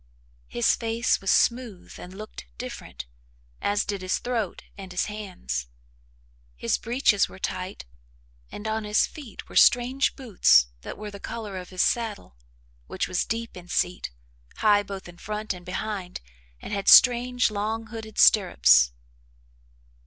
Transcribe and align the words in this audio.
His 0.47 0.73
face 0.75 1.21
was 1.21 1.29
smooth 1.29 1.99
and 1.99 2.11
looked 2.11 2.47
different, 2.57 3.05
as 3.61 3.85
did 3.85 4.01
his 4.01 4.17
throat 4.17 4.63
and 4.75 4.91
his 4.91 5.05
hands. 5.05 5.67
His 6.55 6.79
breeches 6.79 7.29
were 7.29 7.37
tight 7.37 7.85
and 8.51 8.67
on 8.67 8.83
his 8.83 9.05
feet 9.05 9.47
were 9.47 9.55
strange 9.55 10.15
boots 10.15 10.69
that 10.81 10.97
were 10.97 11.11
the 11.11 11.19
colour 11.19 11.55
of 11.55 11.69
his 11.69 11.83
saddle, 11.83 12.35
which 12.87 13.07
was 13.07 13.25
deep 13.25 13.55
in 13.55 13.67
seat, 13.67 14.09
high 14.55 14.81
both 14.81 15.07
in 15.07 15.19
front 15.19 15.53
and 15.53 15.63
behind 15.67 16.19
and 16.59 16.73
had 16.73 16.87
strange 16.87 17.51
long 17.51 17.85
hooded 17.85 18.17
stirrups. 18.17 18.93